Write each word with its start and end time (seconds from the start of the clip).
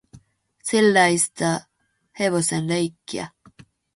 Sellaista 0.63 1.61
hevosen 2.19 2.67
leikkiä. 2.67 3.25